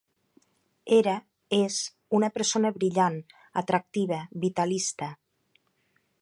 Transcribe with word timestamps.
Era, 0.95 1.11
és, 1.57 1.75
una 2.19 2.29
persona 2.37 2.71
brillant, 2.79 3.19
atractiva, 3.63 4.19
vitalista. 4.47 5.13